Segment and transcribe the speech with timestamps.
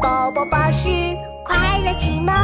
[0.00, 0.88] 宝宝巴士
[1.44, 2.34] 快乐启蒙。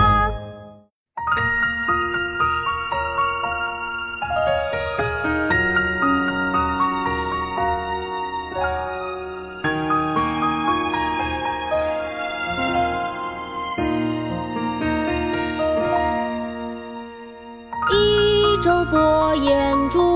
[17.90, 20.15] 一舟泊烟渚，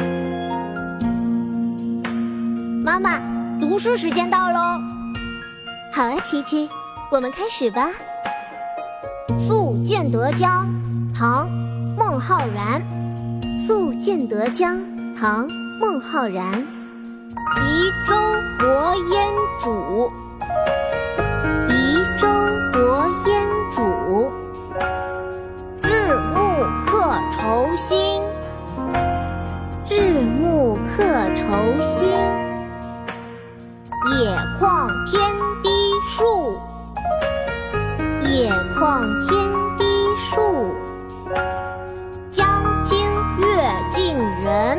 [2.91, 3.21] 妈妈，
[3.57, 4.81] 读书时间到喽！
[5.93, 6.69] 好啊，琪琪，
[7.09, 7.89] 我们开始吧。
[9.39, 10.67] 《宿建德江》
[11.17, 11.47] 唐·
[11.97, 12.81] 孟浩然。
[13.57, 14.75] 《宿建德江》
[15.17, 15.47] 唐·
[15.79, 16.61] 孟浩然。
[17.61, 18.13] 移舟
[18.59, 20.11] 泊烟渚。
[21.69, 22.27] 移舟
[22.73, 24.29] 泊烟渚，
[25.83, 28.21] 日暮客愁新。
[29.89, 32.40] 日暮客愁新。
[34.61, 35.19] 旷天
[35.63, 35.69] 低
[36.07, 36.61] 树。
[38.21, 40.71] 野旷天低树。
[42.29, 42.45] 江
[42.83, 42.95] 清
[43.39, 43.47] 月
[43.89, 44.77] 近人。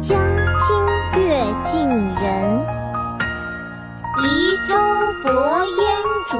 [0.00, 0.18] 江
[0.58, 2.66] 清月近人。
[4.18, 4.74] 移舟
[5.22, 5.30] 泊
[5.78, 5.86] 烟
[6.28, 6.34] 渚，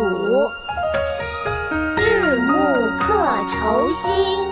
[1.96, 2.50] 日暮
[2.98, 3.06] 客
[3.46, 4.42] 愁新。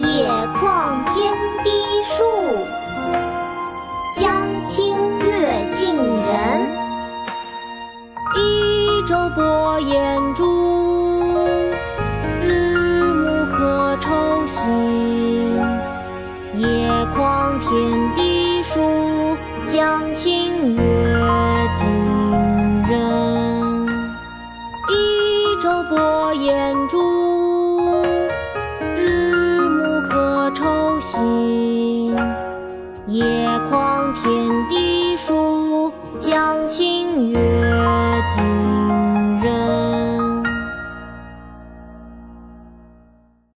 [0.00, 1.38] 野旷天
[9.10, 10.44] 一舟泊烟渚，
[12.40, 15.56] 日暮客愁新。
[16.54, 20.80] 野旷天低树，江清月
[21.76, 21.88] 近
[22.88, 23.88] 人。
[24.88, 28.04] 一舟泊烟渚，
[28.94, 32.14] 日暮客愁新。
[33.06, 33.24] 野
[33.68, 37.40] 旷天低树，江清月
[38.36, 38.79] 近。